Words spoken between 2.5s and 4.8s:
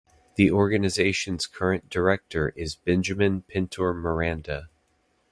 is Benjamin Pintor Miranda.